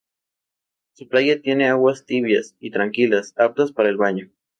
[0.93, 4.31] Su playa tiene aguas tibias y tranquilas, aptas para el baño.